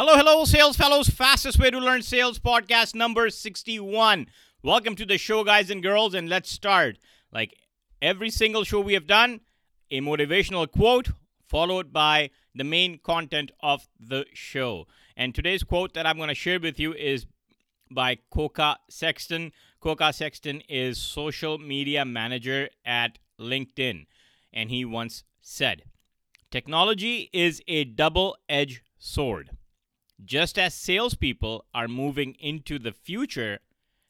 Hello, 0.00 0.14
hello, 0.14 0.44
sales 0.44 0.76
fellows. 0.76 1.08
Fastest 1.08 1.58
way 1.58 1.72
to 1.72 1.78
learn 1.80 2.02
sales 2.02 2.38
podcast 2.38 2.94
number 2.94 3.28
61. 3.28 4.28
Welcome 4.62 4.94
to 4.94 5.04
the 5.04 5.18
show, 5.18 5.42
guys 5.42 5.70
and 5.70 5.82
girls, 5.82 6.14
and 6.14 6.28
let's 6.28 6.52
start. 6.52 6.98
Like 7.32 7.56
every 8.00 8.30
single 8.30 8.62
show 8.62 8.78
we 8.78 8.92
have 8.94 9.08
done, 9.08 9.40
a 9.90 10.00
motivational 10.00 10.70
quote 10.70 11.08
followed 11.48 11.92
by 11.92 12.30
the 12.54 12.62
main 12.62 13.00
content 13.02 13.50
of 13.60 13.88
the 13.98 14.24
show. 14.32 14.86
And 15.16 15.34
today's 15.34 15.64
quote 15.64 15.94
that 15.94 16.06
I'm 16.06 16.16
going 16.16 16.28
to 16.28 16.34
share 16.36 16.60
with 16.60 16.78
you 16.78 16.94
is 16.94 17.26
by 17.90 18.18
Koka 18.32 18.76
Sexton. 18.88 19.50
Koka 19.82 20.14
Sexton 20.14 20.62
is 20.68 20.98
social 20.98 21.58
media 21.58 22.04
manager 22.04 22.68
at 22.86 23.18
LinkedIn, 23.40 24.06
and 24.52 24.70
he 24.70 24.84
once 24.84 25.24
said, 25.40 25.82
Technology 26.52 27.30
is 27.32 27.60
a 27.66 27.82
double 27.82 28.36
edged 28.48 28.82
sword. 28.96 29.50
Just 30.24 30.58
as 30.58 30.74
salespeople 30.74 31.64
are 31.74 31.88
moving 31.88 32.34
into 32.40 32.78
the 32.78 32.92
future, 32.92 33.60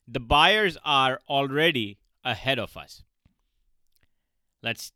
the 0.07 0.21
buyers 0.21 0.79
are 0.85 1.21
already 1.29 1.99
ahead 2.25 2.59
of 2.59 2.77
us. 2.77 3.03
Let's 4.63 4.93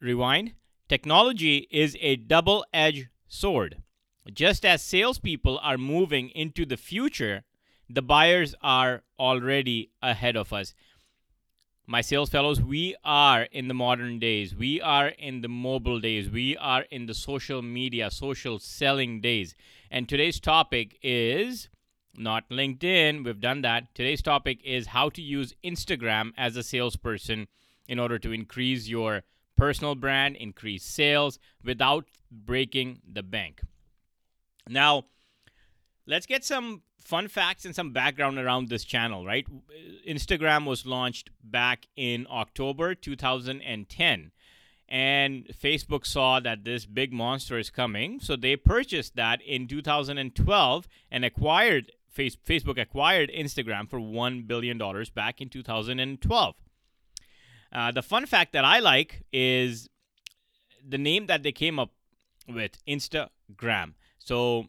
rewind. 0.00 0.54
Technology 0.88 1.66
is 1.70 1.96
a 2.00 2.16
double 2.16 2.64
edged 2.72 3.08
sword. 3.26 3.82
Just 4.32 4.64
as 4.64 4.82
salespeople 4.82 5.58
are 5.62 5.78
moving 5.78 6.30
into 6.30 6.64
the 6.64 6.76
future, 6.76 7.44
the 7.88 8.02
buyers 8.02 8.54
are 8.62 9.02
already 9.18 9.90
ahead 10.02 10.36
of 10.36 10.52
us. 10.52 10.74
My 11.88 12.00
sales 12.00 12.30
fellows, 12.30 12.60
we 12.60 12.96
are 13.04 13.42
in 13.42 13.68
the 13.68 13.74
modern 13.74 14.18
days. 14.18 14.56
We 14.56 14.80
are 14.80 15.06
in 15.06 15.40
the 15.40 15.48
mobile 15.48 16.00
days. 16.00 16.28
We 16.28 16.56
are 16.56 16.82
in 16.90 17.06
the 17.06 17.14
social 17.14 17.62
media, 17.62 18.10
social 18.10 18.58
selling 18.58 19.20
days. 19.20 19.54
And 19.88 20.08
today's 20.08 20.40
topic 20.40 20.98
is 21.00 21.68
not 22.16 22.50
LinkedIn. 22.50 23.24
We've 23.24 23.40
done 23.40 23.62
that. 23.62 23.94
Today's 23.94 24.20
topic 24.20 24.58
is 24.64 24.88
how 24.88 25.10
to 25.10 25.22
use 25.22 25.54
Instagram 25.62 26.32
as 26.36 26.56
a 26.56 26.64
salesperson 26.64 27.46
in 27.86 28.00
order 28.00 28.18
to 28.18 28.32
increase 28.32 28.88
your 28.88 29.22
personal 29.56 29.94
brand, 29.94 30.34
increase 30.34 30.82
sales 30.82 31.38
without 31.62 32.06
breaking 32.32 33.00
the 33.08 33.22
bank. 33.22 33.60
Now, 34.68 35.04
let's 36.04 36.26
get 36.26 36.44
some 36.44 36.82
fun 37.06 37.28
facts 37.28 37.64
and 37.64 37.74
some 37.74 37.92
background 37.92 38.38
around 38.38 38.68
this 38.68 38.84
channel, 38.84 39.24
right? 39.24 39.46
Instagram 40.06 40.66
was 40.66 40.84
launched 40.84 41.30
back 41.42 41.86
in 41.96 42.26
October 42.30 42.94
2010. 42.94 44.32
And 44.88 45.46
Facebook 45.46 46.06
saw 46.06 46.38
that 46.40 46.64
this 46.64 46.86
big 46.86 47.12
monster 47.12 47.58
is 47.58 47.70
coming, 47.70 48.20
so 48.20 48.36
they 48.36 48.54
purchased 48.54 49.16
that 49.16 49.42
in 49.42 49.66
2012 49.66 50.88
and 51.10 51.24
acquired 51.24 51.92
Facebook 52.16 52.80
acquired 52.80 53.30
Instagram 53.30 53.90
for 53.90 53.98
$1 53.98 54.46
billion 54.46 54.78
back 55.14 55.40
in 55.40 55.50
2012. 55.50 56.54
Uh, 57.72 57.92
the 57.92 58.02
fun 58.02 58.24
fact 58.24 58.52
that 58.54 58.64
I 58.64 58.78
like 58.78 59.24
is 59.32 59.90
the 60.86 60.96
name 60.96 61.26
that 61.26 61.42
they 61.42 61.52
came 61.52 61.78
up 61.78 61.90
with 62.48 62.78
Instagram. 62.88 63.94
So 64.18 64.66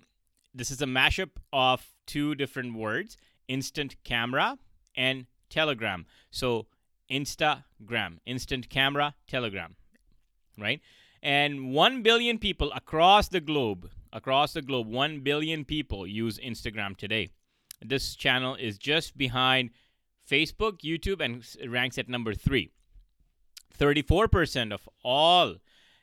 this 0.53 0.71
is 0.71 0.81
a 0.81 0.85
mashup 0.85 1.29
of 1.53 1.93
two 2.07 2.33
different 2.33 2.75
words 2.75 3.17
instant 3.47 3.95
camera 4.03 4.57
and 4.95 5.25
telegram. 5.49 6.05
So 6.31 6.67
Instagram, 7.09 8.19
instant 8.25 8.69
camera, 8.69 9.15
telegram, 9.27 9.75
right? 10.57 10.81
And 11.21 11.71
1 11.71 12.03
billion 12.03 12.37
people 12.37 12.71
across 12.73 13.27
the 13.29 13.39
globe, 13.39 13.89
across 14.11 14.53
the 14.53 14.61
globe, 14.61 14.87
1 14.87 15.21
billion 15.21 15.65
people 15.65 16.05
use 16.05 16.39
Instagram 16.39 16.97
today. 16.97 17.29
This 17.83 18.15
channel 18.15 18.55
is 18.55 18.77
just 18.77 19.17
behind 19.17 19.69
Facebook, 20.29 20.81
YouTube, 20.81 21.21
and 21.21 21.43
ranks 21.71 21.97
at 21.97 22.09
number 22.09 22.33
three. 22.33 22.71
34% 23.77 24.73
of 24.73 24.89
all 25.03 25.55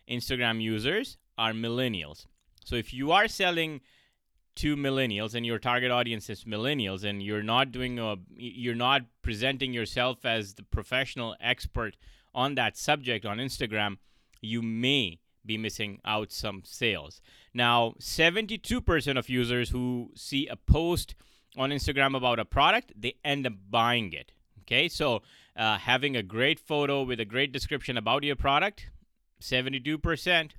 Instagram 0.09 0.63
users 0.63 1.19
are 1.37 1.53
millennials. 1.53 2.27
So 2.65 2.77
if 2.77 2.95
you 2.95 3.13
are 3.13 3.29
selling 3.29 3.81
to 4.57 4.77
millennials 4.77 5.35
and 5.35 5.45
your 5.45 5.59
target 5.59 5.91
audience 5.91 6.31
is 6.31 6.45
millennials 6.45 7.05
and 7.05 7.23
you're 7.23 7.43
not 7.43 7.73
doing 7.73 7.99
a 7.99 8.17
you're 8.37 8.75
not 8.75 9.03
presenting 9.23 9.73
yourself 9.73 10.25
as 10.25 10.55
the 10.55 10.63
professional 10.63 11.35
expert 11.41 11.97
on 12.35 12.55
that 12.57 12.77
subject 12.77 13.25
on 13.25 13.39
Instagram, 13.39 13.99
you 14.41 14.63
may 14.63 15.21
be 15.47 15.59
missing 15.59 16.01
out 16.05 16.33
some 16.33 16.63
sales. 16.65 17.21
Now, 17.53 17.95
72% 18.01 19.19
of 19.19 19.29
users 19.29 19.71
who 19.71 20.11
see 20.15 20.47
a 20.49 20.57
post 20.57 21.15
on 21.57 21.71
Instagram 21.71 22.17
about 22.17 22.39
a 22.39 22.45
product, 22.45 22.93
they 22.97 23.15
end 23.25 23.47
up 23.47 23.53
buying 23.71 24.13
it. 24.13 24.33
Okay, 24.63 24.89
so 24.89 25.23
uh, 25.57 25.79
having 25.79 26.17
a 26.17 26.23
great 26.23 26.59
photo 26.59 27.03
with 27.03 27.21
a 27.21 27.25
great 27.25 27.53
description 27.53 27.99
about 27.99 28.25
your 28.25 28.37
product, 28.37 28.87
72%, 29.41 30.53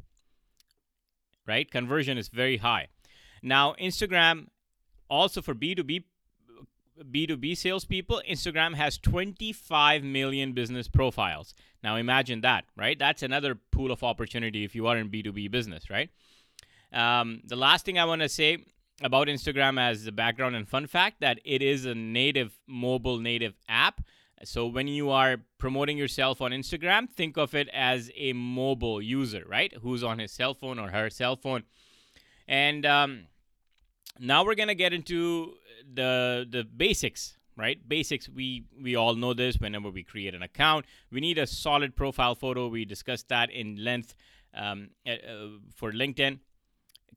right? 1.47 1.71
Conversion 1.71 2.17
is 2.17 2.29
very 2.29 2.57
high. 2.57 2.87
Now, 3.45 3.75
Instagram 3.79 4.47
also 5.09 5.41
for 5.41 5.53
B2B 5.53 6.03
B2B 7.11 7.57
salespeople, 7.57 8.21
Instagram 8.29 8.73
has 8.75 8.97
25 8.97 10.01
million 10.01 10.53
business 10.53 10.87
profiles. 10.87 11.53
Now 11.83 11.97
imagine 11.97 12.39
that, 12.41 12.63
right? 12.77 12.97
That's 12.97 13.21
another 13.21 13.59
pool 13.71 13.91
of 13.91 14.01
opportunity 14.01 14.63
if 14.63 14.75
you 14.75 14.87
are 14.87 14.97
in 14.97 15.09
B2B 15.09 15.51
business, 15.51 15.89
right? 15.89 16.09
Um, 16.93 17.41
the 17.45 17.57
last 17.57 17.83
thing 17.85 17.99
I 17.99 18.05
want 18.05 18.21
to 18.21 18.29
say 18.29 18.59
about 19.03 19.27
Instagram 19.27 19.77
as 19.77 20.05
the 20.05 20.13
background 20.13 20.55
and 20.55 20.67
fun 20.67 20.87
fact 20.87 21.19
that 21.19 21.39
it 21.43 21.61
is 21.61 21.85
a 21.85 21.93
native 21.93 22.57
mobile 22.65 23.19
native 23.19 23.55
app. 23.67 24.01
So 24.45 24.65
when 24.65 24.87
you 24.87 25.09
are 25.09 25.37
promoting 25.57 25.97
yourself 25.97 26.41
on 26.41 26.51
Instagram, 26.51 27.09
think 27.09 27.37
of 27.37 27.53
it 27.53 27.67
as 27.73 28.09
a 28.15 28.31
mobile 28.31 29.01
user, 29.01 29.43
right? 29.45 29.73
Who's 29.81 30.01
on 30.01 30.19
his 30.19 30.31
cell 30.31 30.53
phone 30.53 30.79
or 30.79 30.91
her 30.91 31.09
cell 31.09 31.35
phone. 31.35 31.63
And 32.47 32.85
um, 32.85 33.27
now 34.19 34.43
we're 34.45 34.55
gonna 34.55 34.75
get 34.75 34.93
into 34.93 35.55
the 35.93 36.45
the 36.49 36.63
basics 36.63 37.37
right? 37.57 37.87
Basics 37.87 38.27
we 38.27 38.65
we 38.81 38.95
all 38.95 39.15
know 39.15 39.33
this 39.33 39.57
whenever 39.57 39.89
we 39.89 40.03
create 40.03 40.35
an 40.35 40.43
account 40.43 40.85
we 41.11 41.21
need 41.21 41.37
a 41.37 41.47
solid 41.47 41.95
profile 41.95 42.35
photo. 42.35 42.67
We 42.67 42.85
discussed 42.85 43.29
that 43.29 43.49
in 43.49 43.83
length 43.83 44.15
um, 44.53 44.89
uh, 45.07 45.15
for 45.73 45.91
linkedin. 45.91 46.39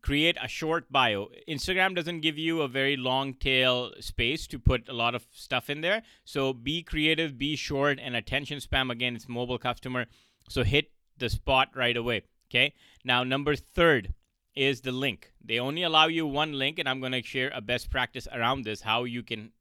Create 0.01 0.37
a 0.41 0.47
short 0.47 0.93
bio. 0.93 1.29
Instagram 1.49 1.97
doesn't 1.97 2.21
give 2.21 2.39
you 2.39 2.63
a 2.63 2.69
very 2.69 2.97
long 2.97 3.35
tail 3.35 3.91
space 3.99 4.47
to 4.47 4.59
put 4.61 4.89
a 4.89 4.93
lot 4.93 5.17
of 5.17 5.27
stuff 5.33 5.69
in 5.69 5.81
there. 5.81 6.03
So 6.25 6.53
be 6.53 6.85
creative 6.85 7.37
be 7.37 7.57
short 7.57 7.99
and 8.01 8.15
attention 8.15 8.59
spam 8.61 8.91
again 8.93 9.17
it's 9.17 9.29
mobile 9.29 9.59
customer. 9.59 10.07
So 10.49 10.63
hit 10.63 10.93
the 11.17 11.29
spot 11.29 11.71
right 11.75 11.97
away 11.97 12.23
okay? 12.49 12.75
Now 13.05 13.25
number 13.25 13.57
third 13.57 14.15
is 14.59 14.81
the 14.81 14.91
link. 14.91 15.31
They 15.43 15.61
only 15.61 15.85
allow 15.85 16.09
you 16.09 16.27
one 16.27 16.53
link, 16.59 16.81
and 16.81 16.89
I'm 16.89 16.99
going 16.99 17.13
to 17.13 17.23
share 17.23 17.53
a 17.55 17.61
best 17.61 17.91
practice 17.91 18.27
around 18.33 18.65
this 18.65 18.81
how 18.81 19.05
you 19.05 19.23
can 19.23 19.53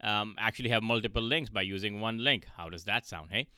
um, 0.00 0.36
actually 0.38 0.68
have 0.68 0.84
multiple 0.84 1.22
links 1.22 1.50
by 1.50 1.62
using 1.62 2.00
one 2.00 2.22
link. 2.22 2.46
How 2.56 2.68
does 2.68 2.84
that 2.84 3.06
sound? 3.06 3.30
Hey, 3.32 3.48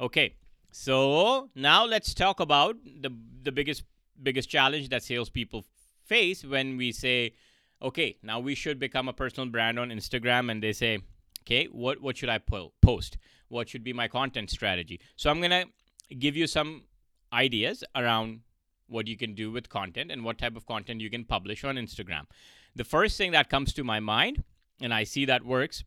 okay. 0.00 0.34
So 0.72 1.50
now 1.54 1.84
let's 1.84 2.12
talk 2.12 2.40
about 2.40 2.76
the 2.84 3.10
the 3.42 3.52
biggest 3.52 3.84
biggest 4.20 4.48
challenge 4.48 4.88
that 4.88 5.02
salespeople 5.02 5.64
face 6.04 6.44
when 6.44 6.76
we 6.76 6.90
say, 6.92 7.34
okay, 7.80 8.16
now 8.22 8.40
we 8.40 8.54
should 8.54 8.78
become 8.78 9.08
a 9.08 9.12
personal 9.12 9.48
brand 9.48 9.78
on 9.78 9.90
Instagram, 9.90 10.50
and 10.50 10.62
they 10.62 10.72
say, 10.72 10.98
okay, 11.42 11.66
what 11.66 12.00
what 12.00 12.16
should 12.16 12.30
I 12.30 12.38
po- 12.38 12.72
post? 12.82 13.16
What 13.48 13.68
should 13.68 13.84
be 13.84 13.92
my 13.92 14.08
content 14.08 14.50
strategy? 14.50 14.98
So 15.14 15.30
I'm 15.30 15.40
gonna 15.40 15.66
give 16.18 16.36
you 16.36 16.46
some 16.46 16.84
ideas 17.32 17.84
around 17.94 18.40
what 18.92 19.06
you 19.06 19.16
can 19.16 19.34
do 19.34 19.50
with 19.50 19.68
content 19.68 20.10
and 20.10 20.24
what 20.24 20.38
type 20.38 20.56
of 20.56 20.66
content 20.66 21.00
you 21.00 21.10
can 21.10 21.24
publish 21.24 21.64
on 21.64 21.76
Instagram. 21.76 22.26
The 22.74 22.84
first 22.84 23.18
thing 23.18 23.32
that 23.32 23.50
comes 23.50 23.72
to 23.74 23.84
my 23.84 24.00
mind, 24.00 24.44
and 24.80 24.94
I 24.94 25.04
see 25.04 25.24
that 25.24 25.44
works, 25.44 25.84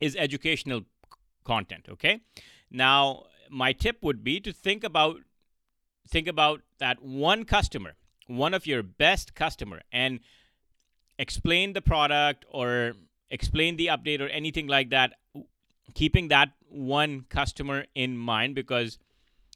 is 0.00 0.16
educational 0.16 0.82
content. 1.44 1.86
Okay. 1.88 2.20
Now, 2.70 3.24
my 3.50 3.72
tip 3.72 4.02
would 4.02 4.22
be 4.22 4.40
to 4.40 4.52
think 4.52 4.84
about 4.84 5.20
think 6.08 6.26
about 6.26 6.62
that 6.78 7.02
one 7.02 7.44
customer, 7.44 7.94
one 8.26 8.54
of 8.54 8.66
your 8.66 8.82
best 8.82 9.34
customer, 9.34 9.82
and 9.92 10.20
explain 11.18 11.72
the 11.72 11.82
product 11.82 12.44
or 12.50 12.94
explain 13.30 13.76
the 13.76 13.88
update 13.88 14.20
or 14.20 14.28
anything 14.28 14.66
like 14.66 14.90
that, 14.90 15.14
keeping 15.94 16.28
that 16.28 16.50
one 16.68 17.24
customer 17.28 17.84
in 17.94 18.16
mind 18.16 18.54
because 18.54 18.98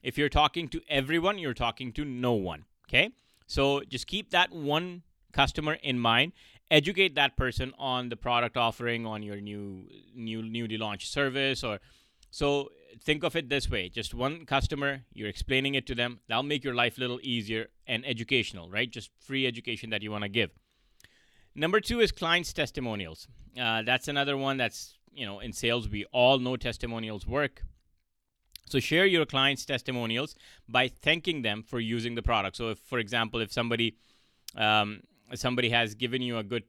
if 0.02 0.18
you're 0.18 0.28
talking 0.28 0.68
to 0.68 0.80
everyone, 0.88 1.38
you're 1.38 1.54
talking 1.54 1.92
to 1.92 2.04
no 2.04 2.32
one. 2.32 2.64
Okay. 2.88 3.10
So 3.46 3.82
just 3.88 4.06
keep 4.06 4.30
that 4.30 4.52
one 4.52 5.02
customer 5.32 5.74
in 5.74 5.98
mind. 5.98 6.32
Educate 6.70 7.14
that 7.14 7.36
person 7.36 7.72
on 7.78 8.08
the 8.08 8.16
product 8.16 8.56
offering 8.56 9.06
on 9.06 9.22
your 9.22 9.40
new 9.40 9.86
new 10.14 10.42
newly 10.42 10.78
launched 10.78 11.12
service 11.12 11.62
or 11.62 11.80
so 12.30 12.70
think 13.04 13.24
of 13.24 13.36
it 13.36 13.48
this 13.48 13.70
way 13.70 13.88
just 13.88 14.14
one 14.14 14.46
customer 14.46 15.00
you're 15.12 15.28
explaining 15.28 15.74
it 15.74 15.86
to 15.86 15.94
them 15.94 16.20
that'll 16.28 16.42
make 16.42 16.62
your 16.62 16.74
life 16.74 16.96
a 16.96 17.00
little 17.00 17.18
easier 17.22 17.66
and 17.86 18.06
educational 18.06 18.70
right 18.70 18.90
just 18.90 19.10
free 19.18 19.46
education 19.46 19.90
that 19.90 20.02
you 20.02 20.10
want 20.10 20.22
to 20.22 20.28
give 20.28 20.50
Number 21.54 21.80
two 21.80 22.00
is 22.00 22.12
clients' 22.12 22.52
testimonials. 22.52 23.28
Uh, 23.60 23.82
that's 23.82 24.08
another 24.08 24.36
one 24.36 24.56
that's, 24.56 24.94
you 25.12 25.26
know, 25.26 25.40
in 25.40 25.52
sales, 25.52 25.88
we 25.88 26.06
all 26.06 26.38
know 26.38 26.56
testimonials 26.56 27.26
work. 27.26 27.62
So 28.66 28.80
share 28.80 29.06
your 29.06 29.26
clients' 29.26 29.64
testimonials 29.64 30.34
by 30.68 30.88
thanking 30.88 31.42
them 31.42 31.62
for 31.62 31.80
using 31.80 32.14
the 32.14 32.22
product. 32.22 32.56
So 32.56 32.70
if, 32.70 32.78
for 32.78 32.98
example, 32.98 33.40
if 33.40 33.52
somebody 33.52 33.96
um, 34.56 35.02
somebody 35.34 35.70
has 35.70 35.94
given 35.94 36.22
you 36.22 36.38
a 36.38 36.42
good 36.42 36.64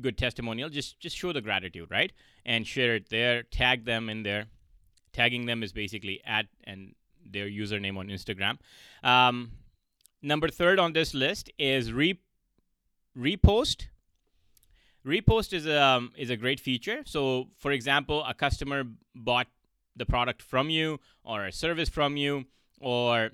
good 0.00 0.16
testimonial, 0.16 0.68
just 0.68 0.98
just 1.00 1.16
show 1.16 1.32
the 1.32 1.40
gratitude, 1.40 1.90
right? 1.90 2.12
And 2.44 2.66
share 2.66 2.94
it 2.96 3.08
there. 3.10 3.42
Tag 3.42 3.84
them 3.84 4.08
in 4.08 4.22
there. 4.22 4.46
Tagging 5.12 5.46
them 5.46 5.62
is 5.62 5.72
basically 5.72 6.20
at 6.24 6.46
and 6.64 6.94
their 7.30 7.46
username 7.46 7.98
on 7.98 8.08
Instagram. 8.08 8.58
Um, 9.02 9.52
number 10.22 10.48
third 10.48 10.78
on 10.78 10.92
this 10.92 11.14
list 11.14 11.50
is 11.58 11.92
re- 11.92 12.20
repost. 13.16 13.86
Repost 15.06 15.52
is 15.52 15.66
a 15.66 15.82
um, 15.82 16.12
is 16.16 16.30
a 16.30 16.36
great 16.36 16.60
feature. 16.60 17.02
So, 17.04 17.48
for 17.56 17.72
example, 17.72 18.24
a 18.24 18.34
customer 18.34 18.84
bought 19.14 19.46
the 19.98 20.06
product 20.06 20.42
from 20.42 20.70
you 20.70 21.00
or 21.24 21.46
a 21.46 21.52
service 21.52 21.88
from 21.88 22.16
you 22.16 22.44
or 22.80 23.30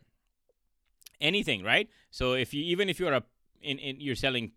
anything, 1.21 1.63
right? 1.63 1.89
So 2.11 2.33
if 2.33 2.55
you 2.55 2.65
even 2.65 2.89
if 2.89 2.99
you're 2.99 3.13
a 3.13 3.23
in, 3.63 3.79
in 3.79 4.01
you're 4.01 4.17
selling 4.17 4.53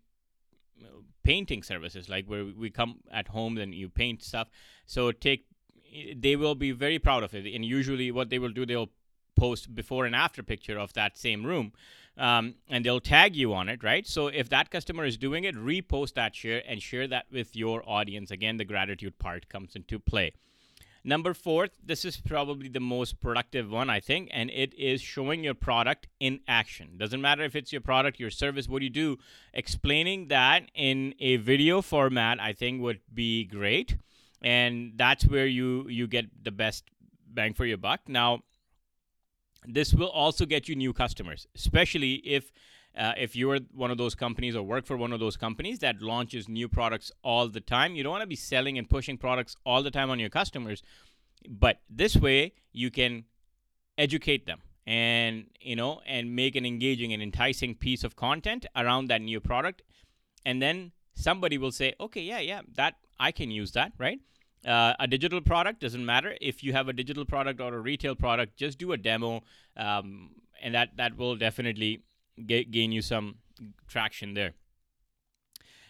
painting 1.28 1.62
services 1.62 2.08
like 2.08 2.26
where 2.26 2.44
we 2.44 2.70
come 2.70 3.00
at 3.12 3.28
home 3.28 3.58
and 3.58 3.74
you 3.74 3.86
paint 3.86 4.22
stuff 4.22 4.48
so 4.86 5.12
take 5.12 5.44
they 6.16 6.36
will 6.36 6.54
be 6.54 6.70
very 6.70 6.98
proud 6.98 7.22
of 7.22 7.34
it. 7.34 7.52
And 7.54 7.64
usually 7.64 8.10
what 8.10 8.30
they 8.30 8.38
will 8.38 8.50
do 8.50 8.64
they'll 8.64 8.90
post 9.36 9.74
before 9.74 10.06
and 10.06 10.16
after 10.16 10.42
picture 10.42 10.78
of 10.78 10.92
that 10.94 11.18
same 11.18 11.44
room 11.44 11.72
um, 12.16 12.54
and 12.68 12.84
they'll 12.84 13.00
tag 13.00 13.36
you 13.36 13.52
on 13.52 13.68
it 13.68 13.82
right? 13.82 14.06
So 14.06 14.28
if 14.28 14.48
that 14.48 14.70
customer 14.70 15.04
is 15.04 15.16
doing 15.16 15.44
it 15.44 15.54
repost 15.54 16.14
that 16.14 16.34
share 16.34 16.62
and 16.66 16.82
share 16.82 17.06
that 17.08 17.26
with 17.30 17.54
your 17.54 17.82
audience. 17.86 18.30
Again 18.30 18.56
the 18.56 18.64
gratitude 18.64 19.18
part 19.18 19.48
comes 19.48 19.76
into 19.76 19.98
play 19.98 20.32
Number 21.08 21.32
four, 21.32 21.68
this 21.82 22.04
is 22.04 22.18
probably 22.18 22.68
the 22.68 22.80
most 22.80 23.18
productive 23.18 23.70
one, 23.70 23.88
I 23.88 23.98
think, 23.98 24.28
and 24.30 24.50
it 24.50 24.74
is 24.74 25.00
showing 25.00 25.42
your 25.42 25.54
product 25.54 26.06
in 26.20 26.40
action. 26.46 26.98
Doesn't 26.98 27.22
matter 27.22 27.44
if 27.44 27.56
it's 27.56 27.72
your 27.72 27.80
product, 27.80 28.20
your 28.20 28.28
service, 28.28 28.68
what 28.68 28.82
you 28.82 28.90
do, 28.90 29.16
explaining 29.54 30.28
that 30.28 30.64
in 30.74 31.14
a 31.18 31.36
video 31.36 31.80
format, 31.80 32.38
I 32.42 32.52
think 32.52 32.82
would 32.82 33.00
be 33.14 33.46
great. 33.46 33.96
And 34.42 34.92
that's 34.96 35.26
where 35.26 35.46
you 35.46 35.88
you 35.88 36.06
get 36.08 36.26
the 36.44 36.50
best 36.50 36.84
bang 37.26 37.54
for 37.54 37.64
your 37.64 37.78
buck. 37.78 38.00
Now, 38.06 38.42
this 39.64 39.94
will 39.94 40.10
also 40.10 40.44
get 40.44 40.68
you 40.68 40.76
new 40.76 40.92
customers, 40.92 41.46
especially 41.56 42.16
if 42.16 42.52
uh, 42.98 43.12
if 43.16 43.36
you're 43.36 43.60
one 43.72 43.90
of 43.90 43.98
those 43.98 44.14
companies 44.14 44.56
or 44.56 44.62
work 44.62 44.84
for 44.84 44.96
one 44.96 45.12
of 45.12 45.20
those 45.20 45.36
companies 45.36 45.78
that 45.78 46.02
launches 46.02 46.48
new 46.48 46.68
products 46.68 47.12
all 47.22 47.48
the 47.48 47.60
time, 47.60 47.94
you 47.94 48.02
don't 48.02 48.10
want 48.10 48.22
to 48.22 48.26
be 48.26 48.36
selling 48.36 48.76
and 48.76 48.90
pushing 48.90 49.16
products 49.16 49.56
all 49.64 49.82
the 49.82 49.90
time 49.90 50.10
on 50.10 50.18
your 50.18 50.28
customers. 50.28 50.82
But 51.48 51.80
this 51.88 52.16
way, 52.16 52.54
you 52.72 52.90
can 52.90 53.24
educate 53.96 54.46
them 54.46 54.60
and 54.86 55.44
you 55.60 55.76
know 55.76 56.00
and 56.06 56.34
make 56.34 56.56
an 56.56 56.64
engaging 56.64 57.12
and 57.12 57.22
enticing 57.22 57.74
piece 57.74 58.04
of 58.04 58.16
content 58.16 58.64
around 58.74 59.08
that 59.08 59.20
new 59.20 59.38
product 59.38 59.82
and 60.46 60.62
then 60.62 60.92
somebody 61.14 61.58
will 61.58 61.72
say 61.72 61.92
okay 62.00 62.22
yeah 62.22 62.38
yeah 62.38 62.62
that 62.74 62.94
i 63.20 63.30
can 63.30 63.50
use 63.50 63.72
that 63.72 63.92
right 63.98 64.20
uh, 64.66 64.94
a 64.98 65.06
digital 65.06 65.40
product 65.40 65.80
doesn't 65.80 66.06
matter 66.06 66.36
if 66.40 66.64
you 66.64 66.72
have 66.72 66.88
a 66.88 66.92
digital 66.92 67.24
product 67.24 67.60
or 67.60 67.74
a 67.74 67.80
retail 67.80 68.14
product 68.14 68.56
just 68.56 68.78
do 68.78 68.92
a 68.92 68.96
demo 68.96 69.42
um, 69.76 70.30
and 70.62 70.74
that 70.74 70.96
that 70.96 71.16
will 71.18 71.36
definitely 71.36 72.02
get, 72.46 72.70
gain 72.70 72.92
you 72.92 73.02
some 73.02 73.36
traction 73.86 74.34
there. 74.34 74.52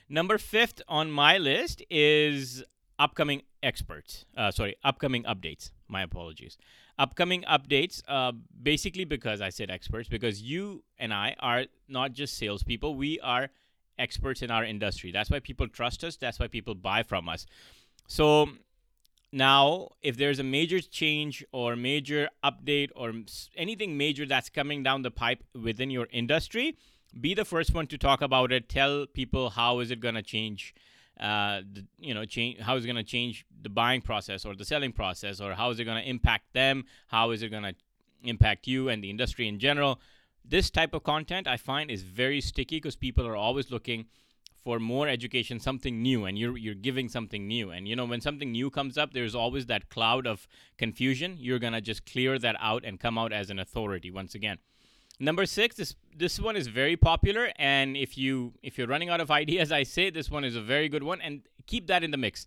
Number 0.08 0.38
fifth 0.38 0.80
on 0.88 1.10
my 1.10 1.36
list 1.38 1.82
is 1.90 2.64
upcoming 2.98 3.42
experts. 3.62 4.24
Uh, 4.36 4.50
sorry, 4.50 4.76
upcoming 4.82 5.24
updates. 5.24 5.70
My 5.88 6.02
apologies. 6.02 6.56
Upcoming 6.98 7.42
updates, 7.42 8.02
uh, 8.08 8.32
basically 8.60 9.04
because 9.04 9.40
I 9.40 9.50
said 9.50 9.70
experts, 9.70 10.08
because 10.08 10.42
you 10.42 10.82
and 10.98 11.14
I 11.14 11.36
are 11.38 11.66
not 11.88 12.12
just 12.12 12.36
salespeople, 12.36 12.96
we 12.96 13.20
are 13.20 13.50
experts 13.98 14.42
in 14.42 14.50
our 14.50 14.64
industry. 14.64 15.12
That's 15.12 15.30
why 15.30 15.40
people 15.40 15.68
trust 15.68 16.02
us, 16.02 16.16
that's 16.16 16.40
why 16.40 16.48
people 16.48 16.74
buy 16.74 17.02
from 17.02 17.28
us. 17.28 17.46
So 18.06 18.48
now, 19.30 19.90
if 20.02 20.16
there's 20.16 20.38
a 20.38 20.44
major 20.44 20.80
change 20.80 21.44
or 21.52 21.76
major 21.76 22.30
update 22.42 22.90
or 22.96 23.12
anything 23.56 23.96
major 23.98 24.24
that's 24.24 24.48
coming 24.48 24.82
down 24.82 25.02
the 25.02 25.10
pipe 25.10 25.44
within 25.54 25.90
your 25.90 26.08
industry, 26.10 26.76
be 27.20 27.34
the 27.34 27.44
first 27.44 27.74
one 27.74 27.86
to 27.88 27.98
talk 27.98 28.22
about 28.22 28.52
it. 28.52 28.68
Tell 28.68 29.06
people 29.06 29.50
how 29.50 29.80
is 29.80 29.90
it 29.90 30.00
going 30.00 30.14
to 30.14 30.22
change, 30.22 30.74
uh, 31.20 31.60
the, 31.60 31.84
you 31.98 32.14
know, 32.14 32.24
change 32.24 32.60
how 32.60 32.76
is 32.76 32.84
it 32.84 32.86
going 32.86 32.96
to 32.96 33.02
change 33.02 33.44
the 33.62 33.68
buying 33.68 34.00
process 34.00 34.46
or 34.46 34.54
the 34.54 34.64
selling 34.64 34.92
process, 34.92 35.40
or 35.40 35.52
how 35.52 35.70
is 35.70 35.78
it 35.78 35.84
going 35.84 36.02
to 36.02 36.08
impact 36.08 36.54
them? 36.54 36.84
How 37.08 37.30
is 37.30 37.42
it 37.42 37.50
going 37.50 37.64
to 37.64 37.74
impact 38.22 38.66
you 38.66 38.88
and 38.88 39.04
the 39.04 39.10
industry 39.10 39.46
in 39.46 39.58
general? 39.58 40.00
This 40.42 40.70
type 40.70 40.94
of 40.94 41.02
content 41.02 41.46
I 41.46 41.58
find 41.58 41.90
is 41.90 42.02
very 42.02 42.40
sticky 42.40 42.76
because 42.76 42.96
people 42.96 43.26
are 43.26 43.36
always 43.36 43.70
looking 43.70 44.06
for 44.64 44.78
more 44.78 45.08
education, 45.08 45.60
something 45.60 46.02
new, 46.02 46.24
and 46.24 46.38
you're 46.38 46.56
you're 46.56 46.74
giving 46.74 47.08
something 47.08 47.46
new. 47.46 47.70
And 47.70 47.88
you 47.88 47.96
know, 47.96 48.04
when 48.04 48.20
something 48.20 48.52
new 48.52 48.70
comes 48.70 48.98
up, 48.98 49.12
there's 49.12 49.34
always 49.34 49.66
that 49.66 49.88
cloud 49.88 50.26
of 50.26 50.46
confusion. 50.76 51.36
You're 51.38 51.58
gonna 51.58 51.80
just 51.80 52.04
clear 52.04 52.38
that 52.38 52.56
out 52.60 52.84
and 52.84 53.00
come 53.00 53.18
out 53.18 53.32
as 53.32 53.50
an 53.50 53.58
authority 53.58 54.10
once 54.10 54.34
again. 54.34 54.58
Number 55.20 55.46
six, 55.46 55.76
this 55.76 55.96
this 56.16 56.38
one 56.38 56.56
is 56.56 56.68
very 56.68 56.96
popular, 56.96 57.50
and 57.56 57.96
if 57.96 58.16
you 58.16 58.54
if 58.62 58.78
you're 58.78 58.86
running 58.86 59.08
out 59.08 59.20
of 59.20 59.30
ideas, 59.42 59.72
I 59.72 59.82
say 59.82 60.10
this 60.10 60.30
one 60.30 60.44
is 60.44 60.56
a 60.56 60.62
very 60.62 60.88
good 60.88 61.02
one, 61.02 61.20
and 61.20 61.42
keep 61.66 61.86
that 61.88 62.04
in 62.04 62.10
the 62.10 62.16
mix. 62.16 62.46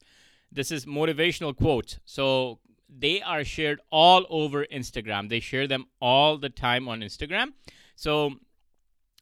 This 0.51 0.71
is 0.71 0.85
motivational 0.85 1.55
quotes. 1.55 1.99
So 2.05 2.59
they 2.89 3.21
are 3.21 3.43
shared 3.43 3.79
all 3.89 4.25
over 4.29 4.65
Instagram. 4.65 5.29
They 5.29 5.39
share 5.39 5.67
them 5.67 5.85
all 6.01 6.37
the 6.37 6.49
time 6.49 6.89
on 6.89 6.99
Instagram. 6.99 7.53
So 7.95 8.35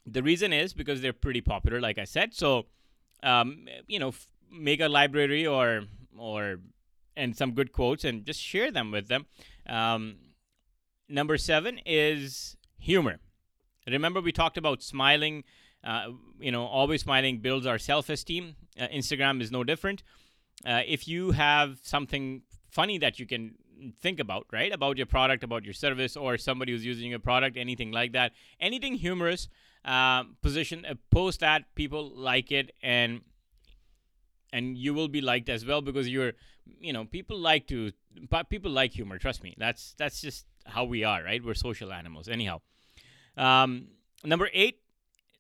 the 0.06 0.24
reason 0.24 0.54
is 0.54 0.74
because 0.74 1.02
they're 1.02 1.14
pretty 1.14 1.42
popular, 1.42 1.80
like 1.80 2.00
I 2.00 2.06
said. 2.06 2.34
So 2.34 2.66
um, 3.24 3.68
you 3.88 4.00
know, 4.00 4.10
f- 4.10 4.28
make 4.52 4.82
a 4.82 4.90
library 4.90 5.46
or 5.46 5.84
or 6.18 6.60
and 7.16 7.36
some 7.36 7.52
good 7.52 7.72
quotes 7.72 8.04
and 8.04 8.26
just 8.26 8.42
share 8.42 8.72
them 8.72 8.92
with 8.92 9.08
them. 9.08 9.26
Um, 9.68 10.16
number 11.08 11.38
seven 11.38 11.80
is 11.86 12.56
humor. 12.78 13.20
Remember, 13.88 14.22
we 14.22 14.32
talked 14.32 14.58
about 14.58 14.82
smiling. 14.84 15.44
Uh, 15.84 16.10
you 16.40 16.52
know, 16.52 16.66
always 16.66 17.02
smiling 17.02 17.40
builds 17.40 17.66
our 17.66 17.78
self-esteem. 17.78 18.56
Uh, 18.80 18.88
Instagram 18.88 19.42
is 19.42 19.52
no 19.52 19.64
different. 19.64 20.04
Uh, 20.66 20.82
if 20.86 21.08
you 21.08 21.32
have 21.32 21.80
something 21.84 22.42
funny 22.70 22.98
that 22.98 23.18
you 23.18 23.26
can 23.26 23.56
think 24.02 24.20
about, 24.20 24.46
right, 24.52 24.74
about 24.74 24.98
your 24.98 25.06
product, 25.06 25.44
about 25.44 25.64
your 25.64 25.74
service, 25.74 26.18
or 26.18 26.38
somebody 26.38 26.74
who's 26.74 26.86
using 26.86 27.12
your 27.12 27.20
product, 27.20 27.56
anything 27.56 27.92
like 27.92 28.12
that, 28.12 28.34
anything 28.60 28.96
humorous, 28.96 29.48
uh, 29.86 30.24
position 30.42 30.86
uh, 30.86 30.96
post 31.10 31.40
that 31.40 31.64
people 31.76 32.12
like 32.16 32.52
it 32.52 32.72
and 32.82 33.22
and 34.52 34.78
you 34.78 34.94
will 34.94 35.08
be 35.08 35.22
liked 35.22 35.50
as 35.50 35.66
well 35.66 35.82
because 35.82 36.10
you're 36.10 36.34
you 36.80 36.94
know 36.94 37.06
people 37.06 37.38
like 37.38 37.68
to 37.68 37.92
but 38.30 38.50
people 38.50 38.72
like 38.72 38.94
humor 38.94 39.18
trust 39.18 39.44
me. 39.44 39.56
That's 39.58 39.94
that's 39.98 40.22
just 40.22 40.46
how 40.66 40.84
we 40.84 41.04
are 41.04 41.24
right? 41.24 41.44
We're 41.44 41.54
social 41.54 41.94
animals. 41.94 42.28
Anyhow 42.28 42.62
um, 43.38 43.88
number 44.24 44.50
eight 44.54 44.80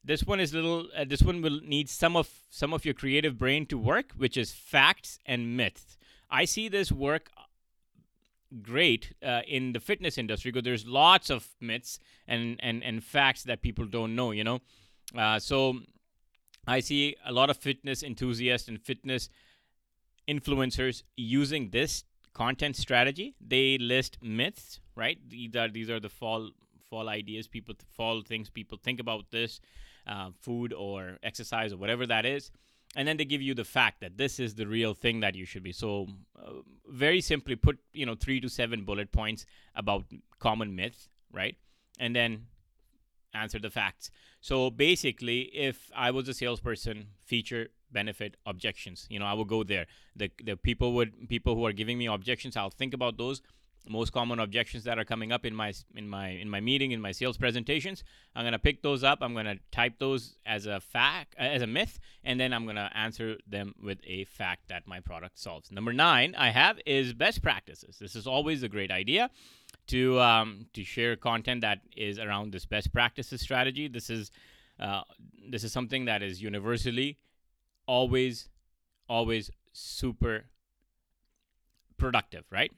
this 0.03 0.23
one 0.23 0.39
is 0.39 0.53
little 0.53 0.87
uh, 0.95 1.05
this 1.05 1.21
one 1.21 1.41
will 1.41 1.59
need 1.61 1.89
some 1.89 2.15
of 2.15 2.29
some 2.49 2.73
of 2.73 2.85
your 2.85 2.93
creative 2.93 3.37
brain 3.37 3.65
to 3.65 3.77
work 3.77 4.13
which 4.15 4.37
is 4.37 4.51
facts 4.51 5.19
and 5.25 5.57
myths. 5.57 5.97
I 6.31 6.45
see 6.45 6.69
this 6.69 6.91
work 6.91 7.31
great 8.61 9.13
uh, 9.23 9.41
in 9.47 9.73
the 9.73 9.79
fitness 9.79 10.17
industry 10.17 10.51
because 10.51 10.63
there's 10.63 10.85
lots 10.85 11.29
of 11.29 11.47
myths 11.61 11.99
and, 12.27 12.57
and, 12.59 12.83
and 12.83 13.03
facts 13.03 13.43
that 13.43 13.61
people 13.61 13.85
don't 13.85 14.15
know, 14.15 14.31
you 14.31 14.43
know. 14.43 14.59
Uh, 15.17 15.39
so 15.39 15.79
I 16.67 16.79
see 16.79 17.15
a 17.25 17.31
lot 17.31 17.49
of 17.49 17.57
fitness 17.57 18.03
enthusiasts 18.03 18.67
and 18.67 18.81
fitness 18.81 19.29
influencers 20.27 21.03
using 21.15 21.69
this 21.71 22.03
content 22.33 22.75
strategy. 22.75 23.35
They 23.41 23.77
list 23.77 24.17
myths, 24.21 24.79
right? 24.95 25.17
These 25.27 25.55
are 25.55 25.67
these 25.67 25.89
are 25.89 25.99
the 25.99 26.09
fall 26.09 26.51
fall 26.89 27.09
ideas, 27.09 27.47
people 27.47 27.75
fall 27.95 28.21
things 28.21 28.49
people 28.49 28.77
think 28.81 28.99
about 28.99 29.31
this 29.31 29.59
uh, 30.07 30.29
food 30.39 30.73
or 30.73 31.17
exercise 31.23 31.73
or 31.73 31.77
whatever 31.77 32.05
that 32.07 32.25
is 32.25 32.51
and 32.95 33.07
then 33.07 33.17
they 33.17 33.25
give 33.25 33.41
you 33.41 33.53
the 33.53 33.63
fact 33.63 34.01
that 34.01 34.17
this 34.17 34.39
is 34.39 34.55
the 34.55 34.67
real 34.67 34.93
thing 34.93 35.19
that 35.19 35.35
you 35.35 35.45
should 35.45 35.63
be. 35.63 35.71
So 35.71 36.07
uh, 36.41 36.53
very 36.87 37.21
simply 37.21 37.55
put 37.55 37.79
you 37.93 38.05
know 38.05 38.15
3 38.15 38.41
to 38.41 38.49
7 38.49 38.83
bullet 38.83 39.11
points 39.11 39.45
about 39.75 40.05
common 40.39 40.75
myths 40.75 41.09
right? 41.31 41.55
And 41.99 42.15
then 42.15 42.47
answer 43.33 43.59
the 43.59 43.69
facts. 43.69 44.09
So 44.41 44.69
basically 44.69 45.41
if 45.53 45.91
i 45.95 46.11
was 46.11 46.27
a 46.27 46.33
salesperson 46.33 47.07
feature 47.23 47.67
benefit 47.91 48.37
objections 48.45 49.07
you 49.09 49.19
know 49.19 49.25
i 49.25 49.33
will 49.33 49.45
go 49.45 49.63
there. 49.63 49.85
The 50.15 50.31
the 50.43 50.55
people 50.55 50.93
would 50.93 51.29
people 51.29 51.55
who 51.55 51.65
are 51.65 51.73
giving 51.73 51.97
me 51.97 52.07
objections 52.07 52.57
i'll 52.57 52.69
think 52.69 52.93
about 52.93 53.17
those 53.17 53.41
most 53.87 54.11
common 54.11 54.39
objections 54.39 54.83
that 54.83 54.99
are 54.99 55.05
coming 55.05 55.31
up 55.31 55.45
in 55.45 55.55
my 55.55 55.73
in 55.95 56.07
my 56.07 56.29
in 56.29 56.49
my 56.49 56.59
meeting 56.59 56.91
in 56.91 57.01
my 57.01 57.11
sales 57.11 57.37
presentations. 57.37 58.03
I'm 58.35 58.43
going 58.43 58.53
to 58.53 58.59
pick 58.59 58.81
those 58.81 59.03
up. 59.03 59.19
I'm 59.21 59.33
going 59.33 59.45
to 59.45 59.59
type 59.71 59.99
those 59.99 60.35
as 60.45 60.65
a 60.65 60.79
fact 60.79 61.35
as 61.37 61.61
a 61.61 61.67
myth 61.67 61.99
and 62.23 62.39
then 62.39 62.53
i'm 62.53 62.65
going 62.65 62.75
to 62.75 62.89
answer 62.95 63.37
them 63.47 63.73
with 63.81 63.99
a 64.05 64.25
fact 64.25 64.67
that 64.69 64.87
my 64.87 64.99
product 64.99 65.39
solves. 65.39 65.71
Number 65.71 65.93
nine 65.93 66.35
i 66.37 66.49
have 66.49 66.79
is 66.85 67.13
best 67.13 67.41
practices. 67.41 67.97
This 67.99 68.15
is 68.15 68.27
always 68.27 68.63
a 68.63 68.69
great 68.69 68.91
idea 68.91 69.29
to 69.87 70.19
um, 70.19 70.67
to 70.73 70.83
share 70.83 71.15
content 71.15 71.61
that 71.61 71.79
is 71.95 72.19
around 72.19 72.51
this 72.51 72.65
best 72.65 72.93
practices 72.93 73.41
strategy. 73.41 73.87
This 73.87 74.09
is 74.09 74.31
uh, 74.79 75.01
this 75.49 75.63
is 75.63 75.71
something 75.71 76.05
that 76.05 76.21
is 76.21 76.41
universally 76.41 77.17
always 77.87 78.49
always 79.07 79.49
super 79.73 80.45
productive 81.97 82.43
right 82.51 82.71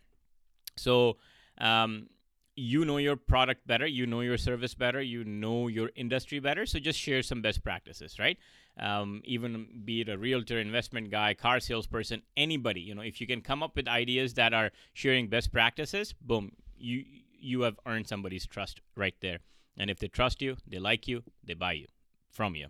so 0.76 1.18
um, 1.58 2.08
you 2.56 2.86
know 2.86 2.98
your 2.98 3.16
product 3.16 3.66
better, 3.66 3.88
you 3.88 4.06
know 4.06 4.22
your 4.22 4.38
service 4.38 4.74
better, 4.74 5.02
you 5.02 5.24
know 5.24 5.68
your 5.68 5.92
industry 5.96 6.40
better. 6.40 6.66
So 6.66 6.80
just 6.80 7.00
share 7.00 7.24
some 7.24 7.42
best 7.42 7.64
practices, 7.64 8.20
right? 8.20 8.38
Um, 8.80 9.22
even 9.26 9.82
be 9.84 10.02
it 10.02 10.10
a 10.10 10.18
realtor, 10.18 10.60
investment 10.60 11.12
guy, 11.12 11.34
car 11.34 11.60
salesperson, 11.60 12.22
anybody. 12.38 12.82
You 12.82 12.96
know, 12.96 13.02
if 13.02 13.22
you 13.22 13.28
can 13.28 13.42
come 13.42 13.64
up 13.64 13.76
with 13.76 13.88
ideas 13.88 14.34
that 14.36 14.54
are 14.54 14.72
sharing 14.94 15.28
best 15.28 15.52
practices, 15.52 16.14
boom, 16.22 16.52
you 16.78 17.04
you 17.40 17.62
have 17.62 17.80
earned 17.86 18.08
somebody's 18.08 18.46
trust 18.46 18.82
right 18.96 19.16
there. 19.22 19.40
And 19.78 19.90
if 19.90 20.00
they 20.00 20.08
trust 20.08 20.42
you, 20.42 20.58
they 20.68 20.78
like 20.80 21.08
you, 21.08 21.24
they 21.44 21.54
buy 21.54 21.74
you 21.74 21.88
from 22.30 22.56
you. 22.56 22.68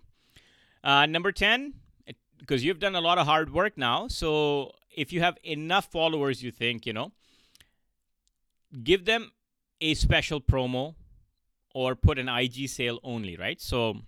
Uh, 0.83 1.05
number 1.05 1.31
ten, 1.31 1.73
because 2.39 2.63
you've 2.63 2.79
done 2.79 2.95
a 2.95 3.01
lot 3.01 3.17
of 3.17 3.25
hard 3.25 3.53
work 3.53 3.77
now. 3.77 4.07
So 4.07 4.71
if 4.95 5.11
you 5.11 5.21
have 5.21 5.37
enough 5.43 5.91
followers, 5.91 6.41
you 6.41 6.51
think 6.51 6.85
you 6.85 6.93
know 6.93 7.11
give 8.83 9.05
them 9.05 9.31
a 9.79 9.93
special 9.93 10.39
promo 10.39 10.95
or 11.73 11.95
put 11.95 12.19
an 12.19 12.29
IG 12.29 12.69
sale 12.69 12.99
only, 13.03 13.37
right? 13.37 13.59
So 13.61 14.01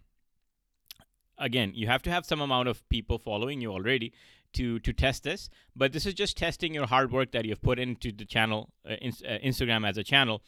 again, 1.37 1.71
you 1.73 1.87
have 1.87 2.01
to 2.03 2.11
have 2.11 2.25
some 2.25 2.41
amount 2.41 2.67
of 2.67 2.87
people 2.89 3.17
following 3.17 3.61
you 3.61 3.71
already 3.71 4.13
to 4.53 4.79
to 4.79 4.93
test 4.93 5.23
this, 5.23 5.49
but 5.75 5.93
this 5.93 6.05
is 6.05 6.13
just 6.13 6.37
testing 6.37 6.73
your 6.75 6.85
hard 6.85 7.11
work 7.11 7.31
that 7.31 7.45
you've 7.45 7.61
put 7.61 7.79
into 7.79 8.11
the 8.11 8.25
channel, 8.25 8.69
uh, 8.87 8.93
in, 9.01 9.11
uh, 9.25 9.39
Instagram 9.43 9.87
as 9.87 9.97
a 9.97 10.03
channel. 10.03 10.43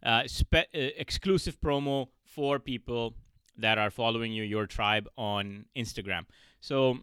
Uh, 0.00 0.22
spe- 0.28 0.54
uh, 0.54 0.94
exclusive 0.96 1.60
promo 1.60 2.06
for 2.24 2.60
people 2.60 3.14
that 3.56 3.78
are 3.78 3.90
following 3.90 4.32
you, 4.32 4.44
your 4.44 4.66
tribe 4.66 5.08
on 5.16 5.64
Instagram. 5.76 6.24
So 6.60 6.98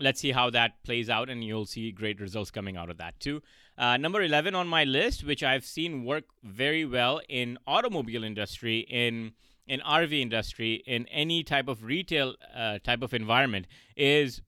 let's 0.00 0.18
see 0.18 0.32
how 0.32 0.48
that 0.50 0.82
plays 0.82 1.10
out, 1.10 1.28
and 1.28 1.44
you'll 1.44 1.66
see 1.66 1.92
great 1.92 2.20
results 2.20 2.50
coming 2.50 2.78
out 2.78 2.88
of 2.88 2.96
that 2.96 3.20
too. 3.20 3.42
Uh, 3.78 3.96
number 3.96 4.20
11 4.20 4.56
on 4.56 4.66
my 4.66 4.82
list, 4.82 5.22
which 5.24 5.44
I've 5.44 5.64
seen 5.64 6.04
work 6.04 6.24
very 6.42 6.84
well 6.84 7.20
in 7.28 7.58
automobile 7.64 8.24
industry, 8.24 8.80
in 8.80 9.32
in 9.68 9.80
RV 9.80 10.18
industry, 10.20 10.82
in 10.86 11.06
any 11.08 11.44
type 11.44 11.68
of 11.68 11.84
retail 11.84 12.34
uh, 12.56 12.78
type 12.78 13.02
of 13.02 13.14
environment, 13.14 13.66
is 13.96 14.42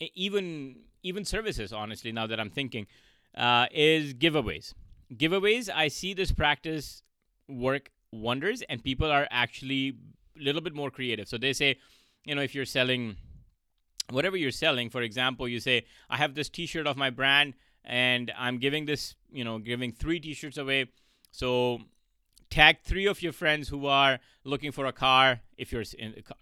even 0.00 0.76
even 1.04 1.24
services. 1.24 1.72
Honestly, 1.72 2.10
now 2.10 2.26
that 2.26 2.40
I'm 2.40 2.50
thinking, 2.50 2.88
uh, 3.36 3.66
is 3.70 4.12
giveaways. 4.12 4.74
Giveaways. 5.14 5.70
I 5.72 5.86
see 5.86 6.12
this 6.12 6.32
practice 6.32 7.04
work 7.48 7.92
wonders, 8.10 8.62
and 8.62 8.82
people 8.82 9.08
are 9.08 9.28
actually 9.30 9.98
a 10.36 10.42
little 10.42 10.60
bit 10.60 10.74
more 10.74 10.90
creative. 10.90 11.28
So 11.28 11.38
they 11.38 11.52
say, 11.52 11.76
you 12.24 12.34
know, 12.34 12.42
if 12.42 12.56
you're 12.56 12.64
selling 12.64 13.18
whatever 14.10 14.36
you're 14.36 14.50
selling, 14.50 14.90
for 14.90 15.02
example, 15.02 15.46
you 15.48 15.60
say, 15.60 15.86
I 16.10 16.16
have 16.16 16.34
this 16.34 16.48
T-shirt 16.48 16.86
of 16.86 16.96
my 16.96 17.10
brand 17.10 17.54
and 17.84 18.32
I'm 18.36 18.58
giving 18.58 18.86
this, 18.86 19.14
you 19.32 19.44
know, 19.44 19.58
giving 19.58 19.92
three 19.92 20.20
T-shirts 20.20 20.56
away. 20.56 20.86
So 21.30 21.80
tag 22.50 22.78
three 22.84 23.06
of 23.06 23.22
your 23.22 23.32
friends 23.32 23.68
who 23.68 23.86
are 23.86 24.18
looking 24.44 24.72
for 24.72 24.86
a 24.86 24.92
car. 24.92 25.40
If 25.56 25.72
you're 25.72 25.84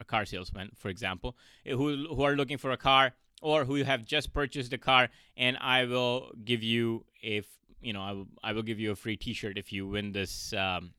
a 0.01 0.05
car 0.05 0.25
salesman, 0.25 0.71
for 0.75 0.89
example, 0.89 1.37
eh, 1.67 1.73
who 1.73 2.07
who 2.15 2.23
are 2.23 2.37
looking 2.37 2.59
for 2.59 2.71
a 2.71 2.77
car 2.77 3.13
or 3.41 3.65
who 3.65 3.77
have 3.83 4.05
just 4.05 4.33
purchased 4.33 4.73
a 4.73 4.79
car, 4.79 5.09
and 5.37 5.57
I 5.61 5.85
will 5.85 6.31
give 6.45 6.63
you 6.63 7.05
a, 7.25 7.43
you 7.81 7.93
know, 7.93 8.03
I 8.03 8.13
will, 8.13 8.29
I 8.43 8.53
will 8.53 8.63
give 8.63 8.79
you 8.79 8.93
a 8.93 8.97
free 8.97 9.17
T-shirt 9.17 9.59
if 9.59 9.73
you 9.73 9.87
win 9.87 10.13
this. 10.13 10.53
Um, 10.53 10.93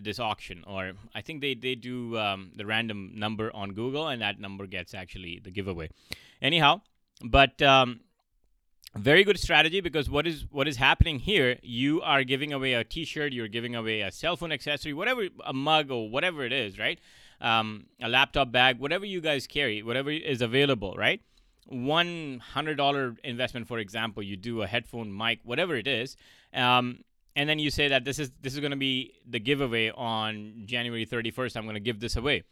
this 0.00 0.20
auction 0.20 0.62
or 0.68 0.92
i 1.16 1.20
think 1.20 1.40
they, 1.40 1.52
they 1.52 1.74
do 1.74 2.16
um, 2.16 2.52
the 2.54 2.64
random 2.64 3.10
number 3.12 3.50
on 3.52 3.72
google 3.72 4.06
and 4.06 4.22
that 4.22 4.38
number 4.38 4.64
gets 4.64 4.94
actually 4.94 5.40
the 5.42 5.50
giveaway 5.50 5.90
anyhow 6.40 6.80
but 7.24 7.60
um, 7.60 7.98
very 8.96 9.22
good 9.22 9.38
strategy 9.38 9.80
because 9.80 10.10
what 10.10 10.26
is 10.26 10.44
what 10.50 10.66
is 10.66 10.76
happening 10.76 11.20
here 11.20 11.58
you 11.62 12.02
are 12.02 12.24
giving 12.24 12.52
away 12.52 12.74
a 12.74 12.82
t-shirt 12.82 13.32
you're 13.32 13.48
giving 13.48 13.76
away 13.76 14.00
a 14.00 14.10
cell 14.10 14.36
phone 14.36 14.50
accessory 14.50 14.92
whatever 14.92 15.28
a 15.46 15.52
mug 15.52 15.90
or 15.90 16.08
whatever 16.08 16.44
it 16.44 16.52
is 16.52 16.78
right? 16.78 16.98
Um, 17.40 17.86
a 18.02 18.08
laptop 18.08 18.52
bag 18.52 18.78
whatever 18.78 19.06
you 19.06 19.20
guys 19.20 19.46
carry 19.46 19.82
whatever 19.82 20.10
is 20.10 20.42
available 20.42 20.94
right? 20.96 21.20
One 21.66 22.42
hundred 22.52 22.76
dollar 22.76 23.16
investment 23.22 23.68
for 23.68 23.78
example 23.78 24.22
you 24.22 24.36
do 24.36 24.62
a 24.62 24.66
headphone 24.66 25.16
mic 25.16 25.40
whatever 25.44 25.76
it 25.76 25.86
is 25.86 26.16
um, 26.52 27.04
and 27.36 27.48
then 27.48 27.58
you 27.58 27.70
say 27.70 27.88
that 27.88 28.04
this 28.04 28.18
is 28.18 28.32
this 28.42 28.54
is 28.54 28.60
going 28.60 28.72
to 28.72 28.76
be 28.76 29.14
the 29.24 29.38
giveaway 29.38 29.90
on 29.90 30.62
january 30.66 31.06
31st 31.06 31.56
i'm 31.56 31.64
going 31.64 31.74
to 31.74 31.80
give 31.80 32.00
this 32.00 32.16
away 32.16 32.42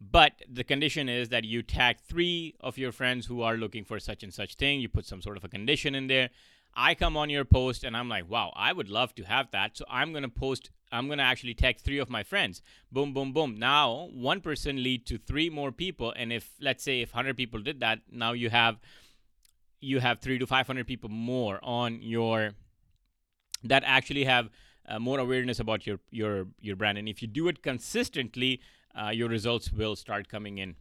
but 0.00 0.32
the 0.50 0.64
condition 0.64 1.08
is 1.10 1.28
that 1.28 1.44
you 1.44 1.62
tag 1.62 1.98
three 2.00 2.54
of 2.60 2.78
your 2.78 2.90
friends 2.90 3.26
who 3.26 3.42
are 3.42 3.56
looking 3.56 3.84
for 3.84 4.00
such 4.00 4.22
and 4.22 4.32
such 4.32 4.54
thing. 4.54 4.80
You 4.80 4.88
put 4.88 5.04
some 5.04 5.20
sort 5.20 5.36
of 5.36 5.44
a 5.44 5.48
condition 5.48 5.94
in 5.94 6.06
there. 6.06 6.30
I 6.74 6.94
come 6.94 7.16
on 7.16 7.28
your 7.28 7.44
post 7.44 7.84
and 7.84 7.94
I'm 7.94 8.08
like, 8.08 8.28
wow, 8.28 8.52
I 8.56 8.72
would 8.72 8.88
love 8.88 9.14
to 9.16 9.24
have 9.24 9.50
that. 9.50 9.76
So 9.76 9.84
I'm 9.90 10.12
going 10.12 10.22
to 10.22 10.28
post, 10.28 10.70
I'm 10.90 11.06
going 11.06 11.18
to 11.18 11.24
actually 11.24 11.52
tag 11.52 11.80
three 11.80 11.98
of 11.98 12.08
my 12.08 12.22
friends. 12.22 12.62
Boom, 12.90 13.12
boom, 13.12 13.32
boom. 13.32 13.56
Now, 13.58 14.08
one 14.12 14.40
person 14.40 14.82
lead 14.82 15.04
to 15.06 15.18
three 15.18 15.50
more 15.50 15.70
people. 15.70 16.14
And 16.16 16.32
if, 16.32 16.50
let's 16.60 16.82
say, 16.82 17.02
if 17.02 17.12
100 17.12 17.36
people 17.36 17.60
did 17.60 17.80
that, 17.80 18.00
now 18.10 18.32
you 18.32 18.48
have, 18.48 18.78
you 19.80 20.00
have 20.00 20.20
three 20.20 20.38
to 20.38 20.46
500 20.46 20.86
people 20.86 21.10
more 21.10 21.58
on 21.62 22.00
your, 22.00 22.52
that 23.64 23.82
actually 23.84 24.24
have 24.24 24.48
uh, 24.88 24.98
more 24.98 25.18
awareness 25.18 25.60
about 25.60 25.86
your, 25.86 25.98
your, 26.10 26.46
your 26.60 26.76
brand. 26.76 26.96
And 26.96 27.08
if 27.08 27.20
you 27.20 27.28
do 27.28 27.48
it 27.48 27.62
consistently, 27.62 28.60
uh, 28.94 29.10
your 29.10 29.28
results 29.28 29.72
will 29.72 29.96
start 29.96 30.28
coming 30.28 30.58
in. 30.58 30.76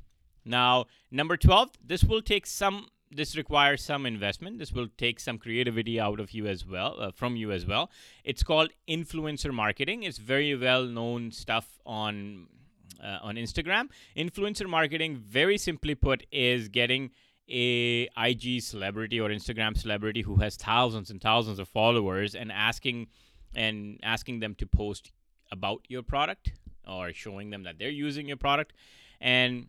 Now, 0.46 0.86
number 1.12 1.38
12, 1.38 1.72
this 1.86 2.04
will 2.04 2.22
take 2.22 2.46
some 2.46 2.88
this 3.12 3.36
requires 3.36 3.84
some 3.84 4.06
investment. 4.06 4.60
This 4.60 4.72
will 4.72 4.88
take 4.98 5.20
some 5.20 5.40
creativity 5.40 6.00
out 6.00 6.20
of 6.20 6.32
you 6.32 6.46
as 6.46 6.66
well 6.66 6.96
uh, 7.00 7.12
from 7.12 7.36
you 7.36 7.52
as 7.52 7.66
well. 7.66 7.90
It's 8.24 8.44
called 8.44 8.70
influencer 8.88 9.52
marketing. 9.52 10.04
It's 10.04 10.20
very 10.20 10.56
well 10.56 10.86
known 10.86 11.32
stuff 11.32 11.80
on 11.86 12.48
uh, 13.04 13.20
on 13.22 13.36
instagram. 13.36 13.90
Influencer 14.16 14.68
marketing 14.68 15.18
very 15.18 15.58
simply 15.58 15.96
put 15.96 16.26
is 16.32 16.68
getting 16.68 17.12
a 17.50 18.08
ig 18.26 18.62
celebrity 18.62 19.20
or 19.20 19.30
instagram 19.30 19.76
celebrity 19.76 20.22
who 20.22 20.36
has 20.36 20.56
thousands 20.56 21.10
and 21.10 21.20
thousands 21.20 21.58
of 21.58 21.68
followers 21.68 22.36
and 22.36 22.52
asking 22.52 23.08
and 23.56 24.00
asking 24.04 24.40
them 24.40 24.54
to 24.54 24.68
post 24.68 25.12
about 25.52 25.82
your 25.88 26.04
product 26.04 26.52
or 26.90 27.14
showing 27.14 27.50
them 27.50 27.64
that 27.64 27.80
they're 27.80 27.90
using 27.90 28.28
your 28.28 28.38
product. 28.38 28.74
And 29.22 29.68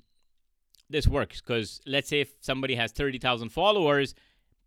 this 0.88 1.06
works. 1.06 1.40
Because 1.40 1.80
let's 1.86 2.08
say 2.08 2.20
if 2.20 2.30
somebody 2.40 2.74
has 2.74 2.92
30,000 2.92 3.50
followers, 3.50 4.14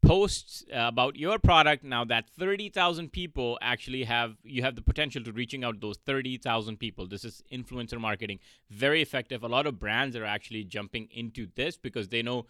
posts 0.03 0.65
uh, 0.73 0.79
about 0.79 1.15
your 1.15 1.39
product 1.39 1.83
now 1.83 2.03
that 2.03 2.29
30,000 2.37 3.11
people 3.11 3.57
actually 3.61 4.03
have 4.03 4.35
you 4.43 4.61
have 4.61 4.75
the 4.75 4.81
potential 4.81 5.23
to 5.23 5.31
reaching 5.31 5.63
out 5.63 5.79
those 5.79 5.97
30,000 6.05 6.77
people. 6.77 7.07
This 7.07 7.23
is 7.23 7.41
influencer 7.51 7.99
marketing. 7.99 8.39
Very 8.69 9.01
effective. 9.01 9.43
A 9.43 9.47
lot 9.47 9.65
of 9.65 9.79
brands 9.79 10.15
are 10.15 10.25
actually 10.25 10.65
jumping 10.65 11.07
into 11.11 11.47
this 11.55 11.77
because 11.77 12.09
they 12.09 12.21
know 12.21 12.45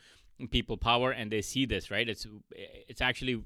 people 0.49 0.77
power 0.77 1.11
and 1.11 1.31
they 1.31 1.41
see 1.41 1.65
this 1.65 1.91
right? 1.91 2.09
It's 2.09 2.25
it's 2.51 3.01
actually 3.01 3.43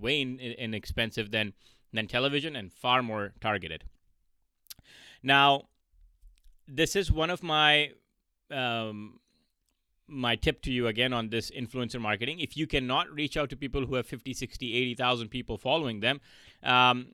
way 0.00 0.22
inexpensive 0.22 1.30
than 1.30 1.52
than 1.92 2.06
television 2.06 2.56
and 2.56 2.72
far 2.72 3.02
more 3.02 3.34
targeted. 3.40 3.84
Now 5.22 5.68
this 6.68 6.96
is 6.96 7.10
one 7.10 7.30
of 7.30 7.42
my 7.42 7.90
um, 8.50 9.20
my 10.08 10.36
tip 10.36 10.62
to 10.62 10.70
you 10.70 10.86
again 10.86 11.12
on 11.12 11.30
this 11.30 11.50
influencer 11.50 12.00
marketing. 12.00 12.40
If 12.40 12.56
you 12.56 12.66
cannot 12.66 13.10
reach 13.10 13.36
out 13.36 13.50
to 13.50 13.56
people 13.56 13.86
who 13.86 13.94
have 13.94 14.06
50 14.06 14.34
60 14.34 14.74
80,000 14.74 15.28
people 15.28 15.58
following 15.58 16.00
them 16.00 16.20
um, 16.62 17.08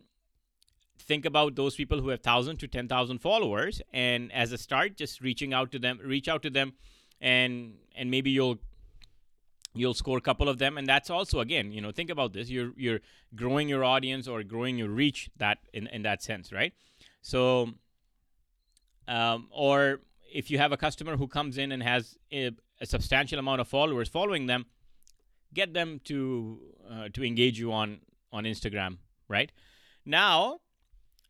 think 0.99 1.25
about 1.25 1.55
those 1.55 1.77
people 1.77 2.01
who 2.01 2.09
have 2.09 2.19
1000 2.19 2.59
to 2.59 2.69
10,000 2.69 3.19
followers 3.19 3.81
and 3.93 4.33
as 4.33 4.53
a 4.53 4.59
start 4.59 4.97
just 4.97 5.21
reaching 5.21 5.53
out 5.53 5.71
to 5.73 5.79
them 5.79 6.01
reach 6.03 6.29
out 6.29 6.43
to 6.43 6.51
them 6.51 6.73
and 7.21 7.75
and 7.97 8.11
maybe 8.11 8.31
you'll 8.31 8.59
you'll 9.75 9.95
score 9.95 10.19
a 10.19 10.21
couple 10.21 10.49
of 10.49 10.59
them. 10.59 10.79
And 10.79 10.87
that's 10.87 11.11
also 11.11 11.41
again 11.41 11.73
you 11.73 11.81
know 11.81 11.91
think 11.91 12.11
about 12.11 12.33
this. 12.33 12.51
You're 12.51 12.73
you're 12.77 13.01
growing 13.35 13.69
your 13.69 13.85
audience 13.85 14.29
or 14.29 14.43
growing 14.43 14.79
your 14.79 14.89
reach 14.89 15.31
that 15.37 15.59
in 15.73 15.87
in 15.89 16.03
that 16.03 16.23
sense 16.23 16.53
right? 16.53 16.73
So 17.23 17.71
um, 19.09 19.49
or 19.51 20.01
if 20.33 20.51
you 20.51 20.59
have 20.59 20.71
a 20.71 20.77
customer 20.77 21.17
who 21.17 21.27
comes 21.27 21.59
in 21.59 21.73
and 21.73 21.83
has 21.83 22.17
a, 22.33 22.51
a 22.81 22.87
substantial 22.87 23.39
amount 23.39 23.61
of 23.61 23.67
followers 23.67 24.09
following 24.09 24.47
them, 24.47 24.67
get 25.55 25.75
them 25.75 26.01
to 26.05 26.61
uh, 26.89 27.09
to 27.15 27.25
engage 27.25 27.59
you 27.59 27.73
on 27.73 28.01
on 28.33 28.45
Instagram, 28.45 28.99
right? 29.29 29.51
Now, 30.05 30.61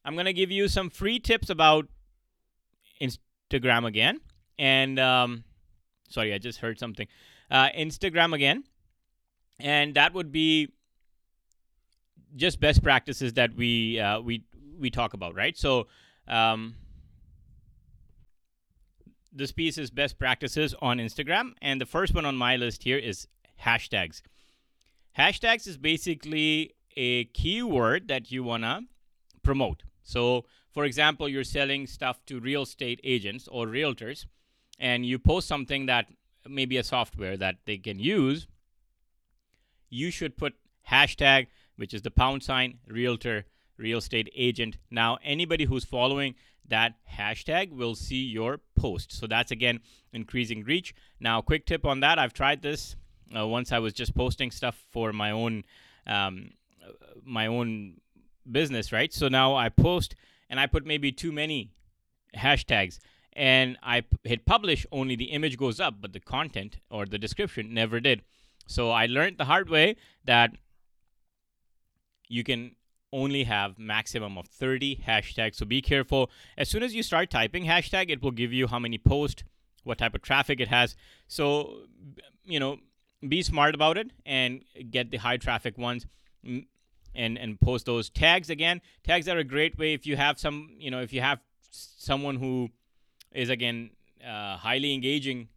I'm 0.04 0.14
going 0.14 0.26
to 0.26 0.32
give 0.32 0.50
you 0.50 0.68
some 0.68 0.90
free 0.90 1.20
tips 1.20 1.50
about 1.50 1.86
Instagram 3.00 3.86
again. 3.86 4.20
And 4.58 4.98
um, 4.98 5.44
sorry, 6.08 6.34
I 6.34 6.38
just 6.38 6.58
heard 6.58 6.78
something. 6.78 7.06
Uh, 7.50 7.68
Instagram 7.76 8.34
again. 8.34 8.64
And 9.60 9.94
that 9.94 10.14
would 10.14 10.32
be 10.32 10.68
just 12.36 12.60
best 12.60 12.82
practices 12.82 13.34
that 13.34 13.54
we 13.54 13.98
uh, 13.98 14.20
we 14.20 14.44
we 14.78 14.90
talk 14.90 15.14
about, 15.14 15.34
right? 15.34 15.56
So 15.56 15.88
um, 16.28 16.76
this 19.32 19.52
piece 19.52 19.78
is 19.78 19.90
best 19.90 20.18
practices 20.18 20.74
on 20.80 20.98
Instagram, 20.98 21.52
and 21.60 21.80
the 21.80 21.86
first 21.86 22.14
one 22.14 22.24
on 22.24 22.36
my 22.36 22.56
list 22.56 22.84
here 22.84 22.98
is 22.98 23.28
hashtags. 23.62 24.22
Hashtags 25.16 25.66
is 25.66 25.76
basically 25.76 26.74
a 26.96 27.24
keyword 27.26 28.08
that 28.08 28.30
you 28.30 28.42
wanna 28.42 28.82
promote. 29.42 29.82
So, 30.02 30.46
for 30.72 30.84
example, 30.84 31.28
you're 31.28 31.44
selling 31.44 31.86
stuff 31.86 32.24
to 32.26 32.40
real 32.40 32.62
estate 32.62 33.00
agents 33.04 33.48
or 33.48 33.66
realtors, 33.66 34.26
and 34.78 35.04
you 35.04 35.18
post 35.18 35.48
something 35.48 35.86
that 35.86 36.06
maybe 36.48 36.76
a 36.76 36.84
software 36.84 37.36
that 37.36 37.56
they 37.66 37.78
can 37.78 37.98
use. 37.98 38.46
You 39.90 40.10
should 40.10 40.36
put 40.36 40.54
hashtag, 40.90 41.48
which 41.76 41.92
is 41.92 42.02
the 42.02 42.10
pound 42.10 42.42
sign 42.42 42.78
realtor 42.86 43.46
real 43.76 43.98
estate 43.98 44.30
agent. 44.34 44.76
Now, 44.90 45.18
anybody 45.22 45.64
who's 45.64 45.84
following 45.84 46.34
that 46.68 46.94
hashtag 47.10 47.72
will 47.72 47.94
see 47.94 48.22
your 48.22 48.60
post. 48.76 49.12
So 49.12 49.26
that's 49.26 49.50
again 49.50 49.80
increasing 50.12 50.64
reach. 50.64 50.94
Now, 51.20 51.40
quick 51.40 51.66
tip 51.66 51.84
on 51.84 52.00
that 52.00 52.18
I've 52.18 52.32
tried 52.32 52.62
this 52.62 52.96
uh, 53.36 53.46
once 53.46 53.72
I 53.72 53.78
was 53.78 53.92
just 53.92 54.14
posting 54.14 54.50
stuff 54.50 54.84
for 54.90 55.12
my 55.12 55.30
own. 55.30 55.64
Um, 56.06 56.52
my 57.24 57.46
own 57.46 58.00
business, 58.50 58.92
right? 58.92 59.12
So 59.12 59.28
now 59.28 59.54
I 59.54 59.68
post 59.68 60.14
and 60.48 60.58
I 60.58 60.66
put 60.66 60.86
maybe 60.86 61.12
too 61.12 61.32
many 61.32 61.70
hashtags 62.36 62.98
and 63.34 63.76
I 63.82 64.04
hit 64.24 64.46
publish, 64.46 64.86
only 64.90 65.14
the 65.14 65.26
image 65.26 65.56
goes 65.56 65.78
up, 65.78 65.96
but 66.00 66.12
the 66.12 66.20
content 66.20 66.78
or 66.90 67.06
the 67.06 67.18
description 67.18 67.72
never 67.72 68.00
did. 68.00 68.22
So 68.66 68.90
I 68.90 69.06
learned 69.06 69.38
the 69.38 69.44
hard 69.44 69.68
way 69.68 69.96
that 70.24 70.56
you 72.28 72.42
can 72.44 72.72
only 73.12 73.44
have 73.44 73.78
maximum 73.78 74.36
of 74.36 74.46
30 74.46 75.02
hashtags. 75.06 75.56
So 75.56 75.66
be 75.66 75.80
careful. 75.80 76.30
As 76.56 76.68
soon 76.68 76.82
as 76.82 76.94
you 76.94 77.02
start 77.02 77.30
typing 77.30 77.64
hashtag, 77.64 78.10
it 78.10 78.22
will 78.22 78.30
give 78.30 78.52
you 78.52 78.66
how 78.66 78.78
many 78.78 78.98
posts, 78.98 79.44
what 79.84 79.98
type 79.98 80.14
of 80.14 80.22
traffic 80.22 80.60
it 80.60 80.68
has. 80.68 80.96
So, 81.26 81.82
you 82.44 82.60
know, 82.60 82.78
be 83.26 83.42
smart 83.42 83.74
about 83.74 83.98
it 83.98 84.10
and 84.24 84.62
get 84.90 85.10
the 85.10 85.16
high 85.16 85.38
traffic 85.38 85.76
ones 85.76 86.06
and 86.44 87.36
and 87.36 87.60
post 87.60 87.86
those 87.86 88.10
tags 88.10 88.50
again. 88.50 88.80
Tags 89.04 89.28
are 89.28 89.38
a 89.38 89.44
great 89.44 89.78
way 89.78 89.94
if 89.94 90.06
you 90.06 90.16
have 90.16 90.38
some, 90.38 90.70
you 90.78 90.90
know, 90.90 91.00
if 91.00 91.12
you 91.12 91.20
have 91.20 91.40
someone 91.70 92.36
who 92.36 92.70
is 93.32 93.48
again 93.48 93.90
uh, 94.24 94.56
highly 94.56 94.94
engaging 94.94 95.48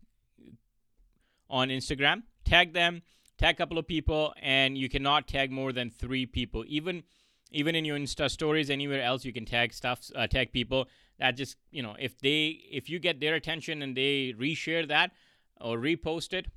on 1.49 1.69
Instagram, 1.69 2.23
tag 2.45 2.73
them, 2.73 3.01
tag 3.37 3.55
a 3.55 3.57
couple 3.57 3.77
of 3.77 3.87
people, 3.87 4.33
and 4.41 4.77
you 4.77 4.89
cannot 4.89 5.27
tag 5.27 5.51
more 5.51 5.71
than 5.73 5.89
three 5.89 6.25
people. 6.25 6.63
Even 6.67 7.03
even 7.51 7.75
in 7.75 7.85
your 7.85 7.97
insta 7.97 8.29
stories 8.29 8.69
anywhere 8.69 9.01
else 9.01 9.25
you 9.25 9.33
can 9.33 9.45
tag 9.45 9.73
stuff 9.73 10.09
uh, 10.15 10.27
tag 10.27 10.51
people 10.51 10.87
that 11.19 11.37
just 11.37 11.57
you 11.71 11.83
know 11.83 11.95
if 11.99 12.17
they 12.19 12.59
if 12.71 12.89
you 12.89 12.99
get 12.99 13.19
their 13.19 13.35
attention 13.35 13.81
and 13.81 13.95
they 13.95 14.33
reshare 14.39 14.87
that 14.87 15.11
or 15.59 15.77
repost 15.77 16.33
it 16.33 16.47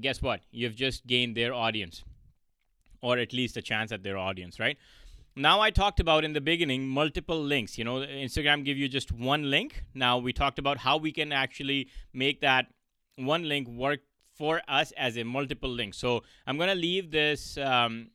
guess 0.00 0.22
what? 0.22 0.42
You've 0.50 0.76
just 0.76 1.06
gained 1.06 1.36
their 1.36 1.52
audience 1.52 2.04
or 3.02 3.18
at 3.18 3.32
least 3.32 3.56
a 3.56 3.62
chance 3.62 3.92
at 3.92 4.02
their 4.02 4.18
audience 4.18 4.60
right? 4.60 4.76
Now 5.36 5.60
i 5.60 5.70
talked 5.70 6.00
about 6.00 6.24
in 6.24 6.32
the 6.32 6.40
beginning 6.40 6.88
multiple 6.88 7.40
links 7.40 7.78
you 7.78 7.84
know 7.84 7.98
instagram 8.24 8.64
give 8.64 8.76
you 8.76 8.88
just 8.88 9.12
one 9.12 9.48
link. 9.50 9.84
Now 9.94 10.18
we 10.18 10.32
talked 10.32 10.58
about 10.58 10.78
how 10.78 10.96
we 10.96 11.12
can 11.12 11.32
actually 11.32 11.88
make 12.12 12.40
that 12.40 12.66
one 13.16 13.48
link 13.48 13.68
work 13.68 14.00
for 14.34 14.60
us 14.68 14.92
as 14.96 15.16
a 15.16 15.22
multiple 15.22 15.70
link. 15.70 15.94
So 15.94 16.22
i'm 16.46 16.58
to 16.58 16.74
leave 16.74 17.10
this 17.10 17.56
um, 17.58 18.08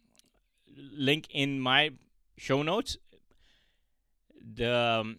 link 0.97 1.27
in 1.31 1.59
my 1.59 1.91
show 2.37 2.61
notes. 2.63 2.97
The 4.53 4.75
um, 4.75 5.17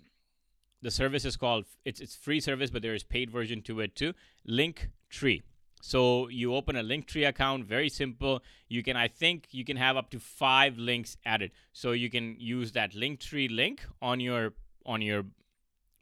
the 0.83 0.91
service 0.91 1.25
is 1.25 1.37
called 1.37 1.65
it's 1.85 2.01
it's 2.01 2.15
free 2.15 2.41
service, 2.41 2.71
but 2.71 2.83
there 2.83 2.95
is 2.95 3.03
paid 3.03 3.31
version 3.31 3.63
to 3.63 3.81
it 3.81 3.95
too. 3.97 4.15
Link 4.45 4.91
Tree. 5.11 5.43
So 5.83 6.29
you 6.29 6.55
open 6.55 6.75
a 6.77 6.83
Linktree 6.83 7.29
account, 7.29 7.65
very 7.65 7.89
simple. 7.89 8.43
You 8.69 8.83
can, 8.83 8.97
I 8.97 9.09
think, 9.09 9.49
you 9.53 9.65
can 9.65 9.77
have 9.77 9.97
up 9.97 10.11
to 10.11 10.19
five 10.19 10.79
links 10.79 11.17
added. 11.25 11.53
So 11.73 11.93
you 11.93 12.11
can 12.11 12.35
use 12.39 12.73
that 12.73 12.93
Linktree 12.93 13.55
link 13.55 13.87
on 14.03 14.19
your 14.19 14.55
on 14.85 15.03
your 15.03 15.25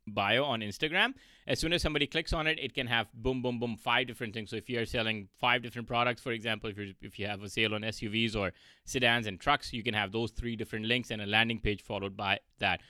bio 0.07 0.45
on 0.45 0.61
Instagram. 0.61 1.14
As 1.47 1.59
soon 1.59 1.73
as 1.73 1.83
somebody 1.83 2.07
clicks 2.07 2.33
on 2.33 2.47
it, 2.47 2.59
it 2.61 2.75
can 2.75 2.87
have 2.87 3.12
boom, 3.14 3.43
boom, 3.43 3.59
boom, 3.59 3.77
five 3.77 4.07
different 4.07 4.35
things. 4.35 4.51
So 4.51 4.57
if 4.57 4.69
you're 4.69 4.87
selling 4.87 5.29
five 5.38 5.62
different 5.62 5.88
products, 5.88 6.21
for 6.21 6.33
example, 6.33 6.71
if 6.71 6.79
you 6.79 6.95
if 7.03 7.19
you 7.19 7.27
have 7.27 7.43
a 7.43 7.49
sale 7.49 7.75
on 7.75 7.83
SUVs 7.83 8.37
or 8.37 8.53
sedans 8.85 9.27
and 9.27 9.38
trucks, 9.38 9.73
you 9.73 9.83
can 9.83 9.95
have 9.95 10.12
those 10.12 10.31
three 10.31 10.57
different 10.57 10.87
links 10.87 11.11
and 11.11 11.21
a 11.21 11.27
landing 11.27 11.59
page 11.59 11.83
followed 11.83 12.17
by 12.17 12.40
that. 12.59 12.81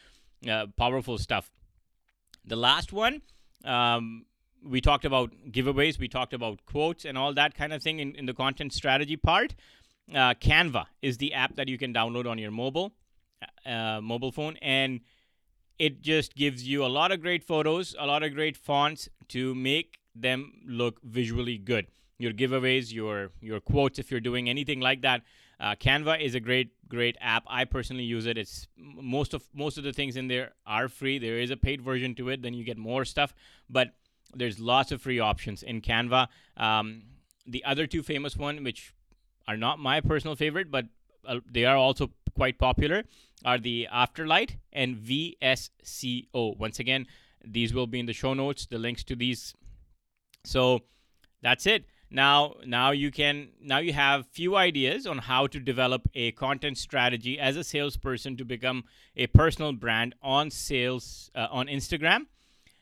Uh, 0.48 0.66
powerful 0.77 1.18
stuff. 1.18 1.50
The 2.44 2.57
last 2.57 2.92
one. 2.92 3.22
Um, 3.64 4.27
we 4.62 4.81
talked 4.81 5.05
about 5.05 5.31
giveaways, 5.50 5.98
we 5.98 6.09
talked 6.09 6.33
about 6.33 6.64
quotes 6.64 7.05
and 7.05 7.18
all 7.18 7.35
that 7.35 7.55
kind 7.55 7.72
of 7.74 7.83
thing 7.83 7.98
in, 7.98 8.14
in 8.14 8.24
the 8.24 8.33
content 8.33 8.72
strategy 8.72 9.16
part. 9.16 9.55
Uh, 10.11 10.35
Canva 10.35 10.87
is 11.03 11.18
the 11.18 11.35
app 11.35 11.57
that 11.57 11.68
you 11.68 11.77
can 11.77 11.92
download 11.92 12.27
on 12.27 12.38
your 12.38 12.50
mobile 12.50 12.92
uh, 13.66 14.00
mobile 14.03 14.33
phone, 14.33 14.57
and 14.62 15.00
it 15.78 16.02
just 16.02 16.34
gives 16.34 16.66
you 16.66 16.84
a 16.84 16.87
lot 16.87 17.12
of 17.12 17.20
great 17.20 17.44
photos, 17.44 17.94
a 17.98 18.06
lot 18.06 18.22
of 18.22 18.34
great 18.34 18.56
fonts 18.56 19.08
to 19.28 19.54
make 19.54 19.98
them 20.14 20.52
look 20.66 21.00
visually 21.02 21.58
good. 21.58 21.87
Your 22.18 22.32
giveaways, 22.32 22.92
your 22.92 23.30
your 23.40 23.60
quotes, 23.60 23.98
if 23.98 24.10
you're 24.10 24.20
doing 24.20 24.48
anything 24.48 24.80
like 24.80 25.02
that, 25.02 25.22
uh, 25.58 25.74
Canva 25.74 26.20
is 26.20 26.34
a 26.34 26.40
great 26.40 26.70
great 26.88 27.16
app. 27.20 27.42
I 27.48 27.64
personally 27.64 28.04
use 28.04 28.26
it. 28.26 28.38
It's 28.38 28.68
most 28.76 29.34
of 29.34 29.42
most 29.52 29.78
of 29.78 29.84
the 29.84 29.92
things 29.92 30.16
in 30.16 30.28
there 30.28 30.52
are 30.64 30.88
free. 30.88 31.18
There 31.18 31.38
is 31.38 31.50
a 31.50 31.56
paid 31.56 31.80
version 31.80 32.14
to 32.16 32.28
it, 32.28 32.42
then 32.42 32.54
you 32.54 32.64
get 32.64 32.78
more 32.78 33.04
stuff, 33.04 33.34
but 33.68 33.94
there's 34.34 34.60
lots 34.60 34.92
of 34.92 35.02
free 35.02 35.18
options 35.18 35.62
in 35.62 35.80
Canva. 35.80 36.28
Um, 36.56 37.02
the 37.46 37.64
other 37.64 37.87
two 37.87 38.02
famous 38.02 38.37
one, 38.37 38.62
which 38.62 38.94
are 39.46 39.56
not 39.56 39.78
my 39.78 40.00
personal 40.00 40.37
favorite, 40.37 40.70
but 40.70 40.87
uh, 41.26 41.40
they 41.50 41.64
are 41.64 41.76
also 41.76 42.10
quite 42.34 42.58
popular 42.58 43.04
are 43.44 43.59
the 43.59 43.88
Afterlight 43.92 44.57
and 44.72 44.96
VSCO. 44.96 46.57
Once 46.57 46.78
again, 46.78 47.07
these 47.44 47.74
will 47.74 47.87
be 47.87 48.00
in 48.00 48.07
the 48.07 48.12
show 48.12 48.35
notes, 48.35 48.66
the 48.66 48.78
links 48.78 49.04
to 49.04 49.16
these. 49.16 49.54
So 50.44 50.80
that's 51.42 51.66
it. 51.66 51.85
Now, 52.11 52.54
now 52.64 52.92
you 52.92 53.11
can 53.11 53.48
now 53.61 53.78
you 53.78 53.92
have 53.92 54.26
few 54.28 54.57
ideas 54.57 55.07
on 55.07 55.18
how 55.18 55.46
to 55.48 55.59
develop 55.59 56.09
a 56.14 56.33
content 56.33 56.78
strategy 56.78 57.40
as 57.40 57.57
a 57.57 57.64
salesperson 57.64 58.37
to 58.37 58.44
become 58.44 58.85
a 59.16 59.26
personal 59.26 59.72
brand 59.72 60.14
on 60.22 60.50
sales 60.50 61.30
uh, 61.35 61.48
on 61.50 61.66
Instagram 61.66 62.26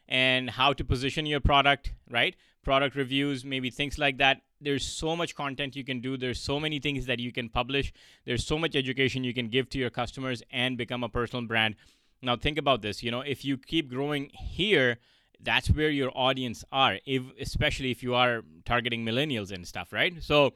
and 0.07 0.51
how 0.51 0.75
to 0.75 0.85
position 0.85 1.25
your 1.25 1.41
product, 1.41 1.93
right? 2.11 2.37
Product 2.63 2.95
reviews, 2.95 3.45
maybe 3.45 3.71
things 3.71 3.99
like 3.99 4.19
that 4.19 4.43
there's 4.63 4.87
so 4.87 5.17
much 5.17 5.35
content 5.35 5.77
you 5.77 5.85
can 5.85 6.01
do. 6.01 6.17
There's 6.17 6.41
so 6.41 6.61
many 6.61 6.79
things 6.79 7.07
that 7.07 7.19
you 7.19 7.33
can 7.33 7.49
publish. 7.49 7.93
There's 8.25 8.47
so 8.47 8.59
much 8.59 8.77
education 8.77 9.25
you 9.25 9.35
can 9.35 9.49
give 9.49 9.69
to 9.71 9.79
your 9.79 9.91
customers 9.91 10.43
and 10.51 10.79
become 10.79 11.03
a 11.05 11.09
personal 11.09 11.47
brand. 11.47 11.77
Now 12.23 12.37
think 12.37 12.57
about 12.57 12.83
this 12.83 13.03
you 13.03 13.11
know 13.11 13.21
if 13.21 13.45
you 13.45 13.59
keep 13.59 13.91
growing 13.91 14.31
here 14.33 14.99
that's 15.41 15.69
where 15.69 15.91
your 15.91 16.13
audience 16.15 16.65
are 16.71 16.99
if, 17.05 17.23
especially 17.41 17.91
if 17.91 18.01
you 18.01 18.15
are 18.15 18.43
targeting 18.65 19.05
millennials 19.05 19.51
and 19.51 19.67
stuff 19.67 19.93
right? 19.93 20.23
So 20.23 20.53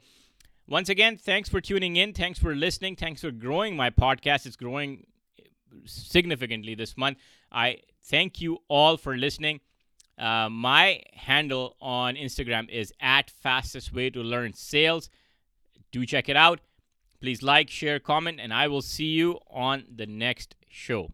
once 0.67 0.87
again 0.87 1.17
thanks 1.17 1.49
for 1.49 1.59
tuning 1.59 1.97
in. 1.97 2.13
Thanks 2.13 2.39
for 2.39 2.55
listening. 2.55 2.95
Thanks 2.95 3.21
for 3.21 3.31
growing 3.31 3.75
my 3.75 3.89
podcast. 3.89 4.45
It's 4.45 4.55
growing 4.55 5.07
significantly 5.85 6.73
this 6.73 6.95
month. 6.95 7.17
I 7.51 7.79
thank 8.01 8.39
you 8.39 8.59
all 8.69 8.95
for 8.95 9.17
listening 9.17 9.59
uh, 10.17 10.49
my 10.49 11.01
handle 11.13 11.75
on 11.79 12.15
Instagram 12.15 12.69
is 12.69 12.93
at 12.99 13.29
fastest 13.29 13.93
way 13.93 14.09
to 14.09 14.21
learn 14.21 14.53
sales. 14.53 15.09
Do 15.91 16.05
check 16.05 16.29
it 16.29 16.35
out. 16.35 16.59
Please 17.19 17.41
like, 17.41 17.69
share, 17.69 17.99
comment, 17.99 18.39
and 18.39 18.53
I 18.53 18.67
will 18.67 18.81
see 18.81 19.05
you 19.05 19.39
on 19.49 19.85
the 19.95 20.05
next 20.05 20.55
show. 20.69 21.11